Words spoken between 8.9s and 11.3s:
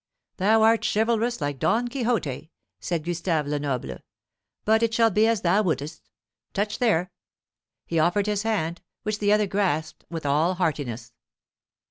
which the other grasped with all heartiness.